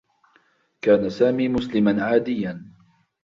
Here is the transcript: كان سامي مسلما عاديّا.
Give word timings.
كان 0.81 1.09
سامي 1.09 1.49
مسلما 1.49 2.03
عاديّا. 2.03 2.71